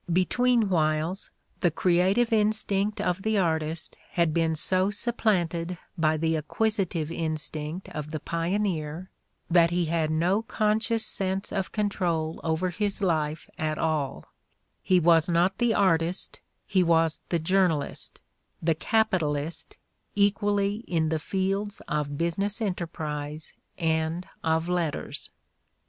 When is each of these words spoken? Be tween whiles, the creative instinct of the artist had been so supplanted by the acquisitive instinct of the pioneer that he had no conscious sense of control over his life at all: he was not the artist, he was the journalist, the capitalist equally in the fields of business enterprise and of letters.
Be 0.11 0.25
tween 0.25 0.67
whiles, 0.67 1.29
the 1.59 1.69
creative 1.69 2.33
instinct 2.33 2.99
of 2.99 3.21
the 3.21 3.37
artist 3.37 3.97
had 4.13 4.33
been 4.33 4.55
so 4.55 4.89
supplanted 4.89 5.77
by 5.95 6.17
the 6.17 6.35
acquisitive 6.37 7.11
instinct 7.11 7.87
of 7.89 8.09
the 8.09 8.19
pioneer 8.19 9.11
that 9.47 9.69
he 9.69 9.85
had 9.85 10.09
no 10.09 10.41
conscious 10.41 11.05
sense 11.05 11.51
of 11.51 11.71
control 11.71 12.41
over 12.43 12.69
his 12.69 13.03
life 13.03 13.47
at 13.59 13.77
all: 13.77 14.25
he 14.81 14.99
was 14.99 15.29
not 15.29 15.59
the 15.59 15.71
artist, 15.75 16.39
he 16.65 16.81
was 16.81 17.19
the 17.29 17.37
journalist, 17.37 18.19
the 18.59 18.73
capitalist 18.73 19.77
equally 20.15 20.77
in 20.87 21.09
the 21.09 21.19
fields 21.19 21.79
of 21.87 22.17
business 22.17 22.59
enterprise 22.59 23.53
and 23.77 24.25
of 24.43 24.67
letters. 24.67 25.29